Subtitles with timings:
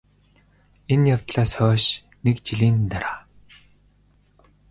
[0.93, 1.85] энэ явдлаас хойш
[2.23, 3.19] НЭГ жилийн дараа